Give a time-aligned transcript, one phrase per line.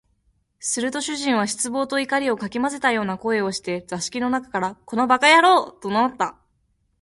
[0.59, 6.39] すると主人は失望と怒りを掻き交ぜたような声をして、座敷の中から「この馬鹿野郎」と怒鳴った